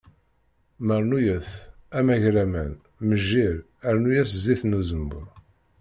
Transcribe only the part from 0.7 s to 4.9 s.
Marnuyet, amagraman, mejjir rnu-as ɣer zzit n